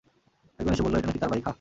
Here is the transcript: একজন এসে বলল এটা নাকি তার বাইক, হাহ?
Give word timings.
একজন 0.59 0.73
এসে 0.73 0.83
বলল 0.83 0.95
এটা 0.95 1.07
নাকি 1.07 1.19
তার 1.19 1.29
বাইক, 1.29 1.43
হাহ? 1.43 1.49